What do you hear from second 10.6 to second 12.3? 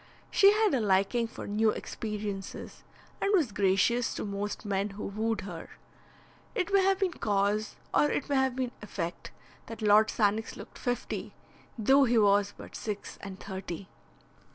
fifty, though he